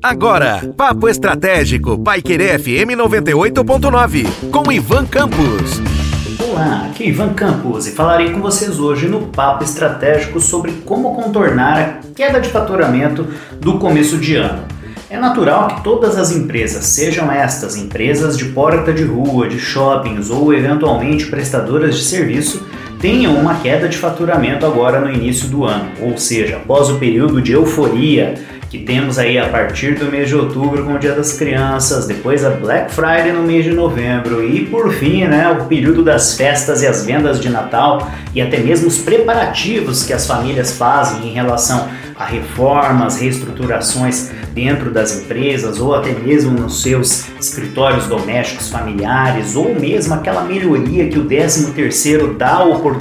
[0.00, 5.80] Agora, Papo Estratégico, Paiquerê FM 98.9, com Ivan Campos.
[6.38, 11.16] Olá, aqui é Ivan Campos e falarei com vocês hoje no Papo Estratégico sobre como
[11.16, 13.26] contornar a queda de faturamento
[13.60, 14.64] do começo de ano.
[15.10, 20.30] É natural que todas as empresas, sejam estas empresas de porta de rua, de shoppings
[20.30, 22.64] ou eventualmente prestadoras de serviço,
[23.02, 27.42] tenham uma queda de faturamento agora no início do ano, ou seja, após o período
[27.42, 28.34] de euforia
[28.70, 32.42] que temos aí a partir do mês de outubro com o Dia das Crianças, depois
[32.42, 36.80] a Black Friday no mês de novembro e por fim, né, o período das festas
[36.80, 41.32] e as vendas de Natal e até mesmo os preparativos que as famílias fazem em
[41.32, 49.56] relação a reformas, reestruturações dentro das empresas ou até mesmo nos seus escritórios domésticos familiares
[49.56, 52.91] ou mesmo aquela melhoria que o 13 terceiro dá oportunidade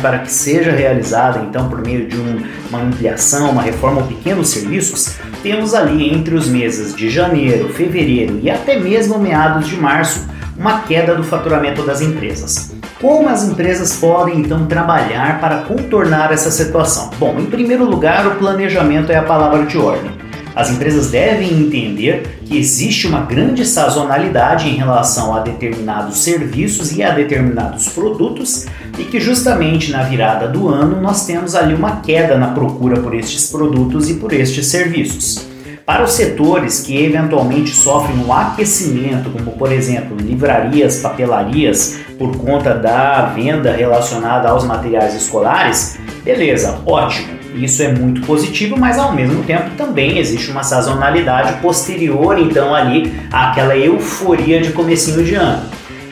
[0.00, 4.48] para que seja realizada então por meio de um, uma ampliação, uma reforma ou pequenos
[4.48, 10.26] serviços, temos ali entre os meses de janeiro, fevereiro e até mesmo meados de março
[10.58, 12.74] uma queda do faturamento das empresas.
[13.00, 17.10] Como as empresas podem então trabalhar para contornar essa situação?
[17.18, 20.10] Bom, em primeiro lugar, o planejamento é a palavra de ordem.
[20.56, 27.02] As empresas devem entender que existe uma grande sazonalidade em relação a determinados serviços e
[27.02, 28.64] a determinados produtos
[28.98, 33.14] e que justamente na virada do ano nós temos ali uma queda na procura por
[33.14, 35.46] estes produtos e por estes serviços.
[35.84, 42.74] Para os setores que eventualmente sofrem um aquecimento, como por exemplo livrarias, papelarias, por conta
[42.74, 47.36] da venda relacionada aos materiais escolares, beleza, ótimo.
[47.54, 53.14] Isso é muito positivo, mas ao mesmo tempo também existe uma sazonalidade posterior então ali
[53.32, 55.62] àquela euforia de comecinho de ano.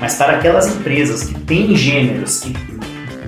[0.00, 2.52] Mas para aquelas empresas que têm gêneros que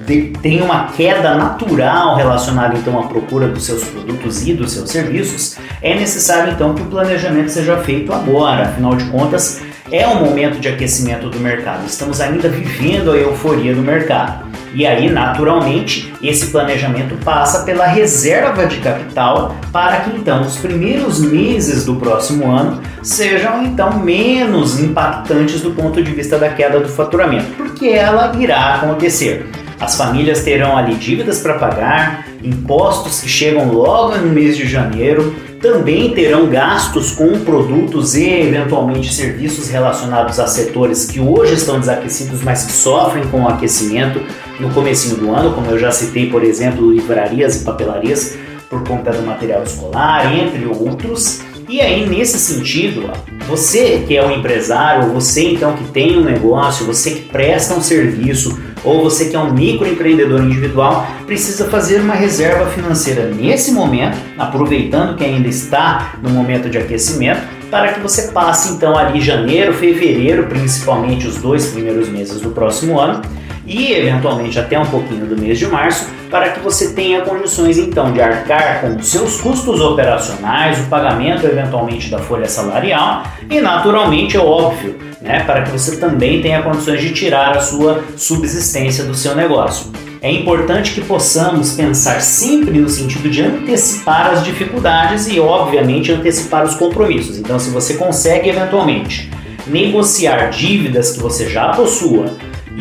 [0.07, 5.57] tem uma queda natural relacionada então à procura dos seus produtos e dos seus serviços,
[5.83, 8.65] é necessário então que o planejamento seja feito agora.
[8.65, 11.87] Afinal de contas, é um momento de aquecimento do mercado.
[11.87, 14.47] Estamos ainda vivendo a euforia do mercado.
[14.75, 21.21] E aí, naturalmente, esse planejamento passa pela reserva de capital para que então os primeiros
[21.21, 26.89] meses do próximo ano sejam então menos impactantes do ponto de vista da queda do
[26.89, 29.49] faturamento, porque ela irá acontecer.
[29.79, 35.35] As famílias terão ali dívidas para pagar, impostos que chegam logo no mês de janeiro,
[35.61, 42.43] também terão gastos com produtos e eventualmente serviços relacionados a setores que hoje estão desaquecidos,
[42.43, 44.21] mas que sofrem com o aquecimento
[44.61, 48.37] no comecinho do ano, como eu já citei, por exemplo, livrarias e papelarias
[48.69, 51.43] por conta do material escolar, entre outros.
[51.69, 53.11] E aí, nesse sentido,
[53.49, 57.81] você que é um empresário, você então que tem um negócio, você que presta um
[57.81, 64.17] serviço, ou você que é um microempreendedor individual, precisa fazer uma reserva financeira nesse momento,
[64.39, 69.75] aproveitando que ainda está no momento de aquecimento, para que você passe então ali janeiro,
[69.75, 73.23] fevereiro, principalmente os dois primeiros meses do próximo ano,
[73.67, 78.13] e eventualmente até um pouquinho do mês de março, para que você tenha condições então
[78.13, 84.37] de arcar com os seus custos operacionais, o pagamento eventualmente da folha salarial e naturalmente
[84.37, 89.15] é óbvio, né, para que você também tenha condições de tirar a sua subsistência do
[89.15, 89.91] seu negócio.
[90.23, 96.65] É importante que possamos pensar sempre no sentido de antecipar as dificuldades e, obviamente, antecipar
[96.65, 97.39] os compromissos.
[97.39, 99.31] Então, se você consegue eventualmente
[99.67, 102.27] negociar dívidas que você já possua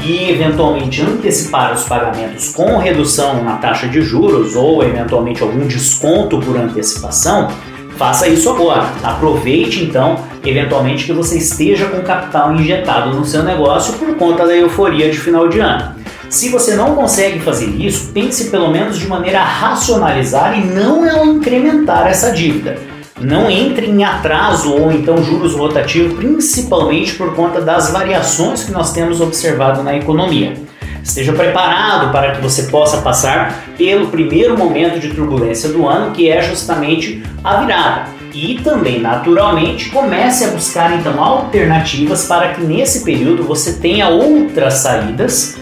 [0.04, 6.40] e eventualmente antecipar os pagamentos com redução na taxa de juros ou eventualmente algum desconto
[6.40, 7.50] por antecipação,
[7.98, 8.90] faça isso agora.
[9.04, 14.56] Aproveite então, eventualmente, que você esteja com capital injetado no seu negócio por conta da
[14.56, 15.96] euforia de final de ano.
[16.30, 21.24] Se você não consegue fazer isso, pense pelo menos de maneira a racionalizar e não
[21.26, 27.92] incrementar essa dívida não entre em atraso ou então juros rotativos, principalmente por conta das
[27.92, 30.54] variações que nós temos observado na economia.
[31.02, 36.30] Esteja preparado para que você possa passar pelo primeiro momento de turbulência do ano, que
[36.30, 38.16] é justamente a virada.
[38.34, 44.74] E também, naturalmente, comece a buscar então alternativas para que nesse período você tenha outras
[44.74, 45.58] saídas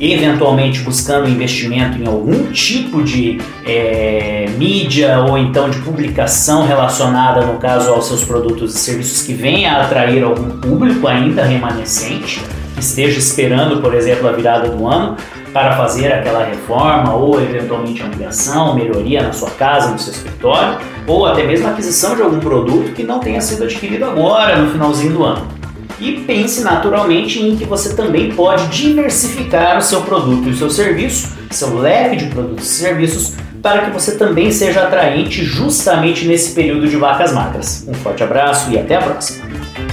[0.00, 7.58] eventualmente buscando investimento em algum tipo de é, mídia ou então de publicação relacionada, no
[7.58, 12.40] caso, aos seus produtos e serviços que venha a atrair algum público ainda remanescente,
[12.74, 15.16] que esteja esperando, por exemplo, a virada do ano
[15.52, 21.26] para fazer aquela reforma ou eventualmente ampliação, melhoria na sua casa, no seu escritório, ou
[21.26, 25.24] até mesmo aquisição de algum produto que não tenha sido adquirido agora no finalzinho do
[25.24, 25.57] ano
[26.00, 30.70] e pense naturalmente em que você também pode diversificar o seu produto e o seu
[30.70, 36.54] serviço, seu leque de produtos e serviços, para que você também seja atraente justamente nesse
[36.54, 37.84] período de vacas magras.
[37.88, 39.48] Um forte abraço e até a próxima.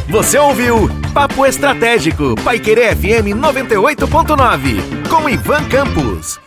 [0.10, 6.45] Você ouviu Papo Estratégico, Paiquerê FM 98.9, com Ivan Campos.